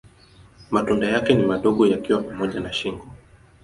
Matunda 0.71 1.07
yake 1.07 1.33
ni 1.35 1.43
madogo 1.45 1.87
yakiwa 1.87 2.21
pamoja 2.23 2.61
kwa 2.61 2.73
shingo. 2.73 3.07